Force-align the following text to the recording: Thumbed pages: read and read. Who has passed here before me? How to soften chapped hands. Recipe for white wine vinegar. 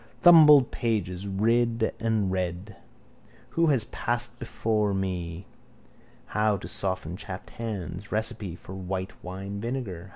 Thumbed 0.21 0.71
pages: 0.71 1.27
read 1.27 1.93
and 1.99 2.31
read. 2.31 2.75
Who 3.49 3.67
has 3.67 3.83
passed 3.83 4.31
here 4.31 4.39
before 4.39 4.95
me? 4.95 5.45
How 6.25 6.57
to 6.57 6.67
soften 6.67 7.15
chapped 7.15 7.51
hands. 7.51 8.11
Recipe 8.11 8.55
for 8.55 8.73
white 8.73 9.23
wine 9.23 9.59
vinegar. 9.61 10.09